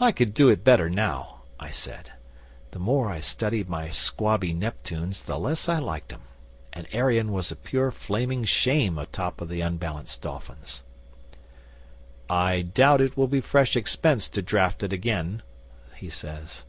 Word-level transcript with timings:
'"I 0.00 0.10
could 0.10 0.34
do 0.34 0.48
it 0.48 0.64
better 0.64 0.90
now," 0.90 1.42
I 1.60 1.70
said. 1.70 2.10
The 2.72 2.80
more 2.80 3.08
I 3.08 3.20
studied 3.20 3.68
my 3.68 3.86
squabby 3.92 4.52
Neptunes 4.52 5.22
the 5.24 5.38
less 5.38 5.68
I 5.68 5.78
liked 5.78 6.12
'em; 6.12 6.22
and 6.72 6.88
Arion 6.92 7.30
was 7.30 7.52
a 7.52 7.54
pure 7.54 7.92
flaming 7.92 8.44
shame 8.46 8.98
atop 8.98 9.40
of 9.40 9.48
the 9.48 9.60
unbalanced 9.60 10.22
dolphins. 10.22 10.82
'"I 12.28 12.62
doubt 12.62 13.00
it 13.00 13.16
will 13.16 13.28
be 13.28 13.40
fresh 13.40 13.76
expense 13.76 14.28
to 14.30 14.42
draft 14.42 14.82
it 14.82 14.92
again," 14.92 15.42
he 15.94 16.10
says. 16.10 16.64